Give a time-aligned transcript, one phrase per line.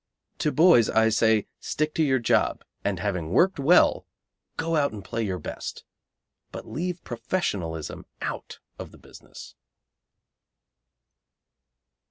[0.39, 4.07] To boys I say stick to your job, and having worked well
[4.57, 5.83] go and play your best.
[6.51, 9.53] But leave professionalism out of the business.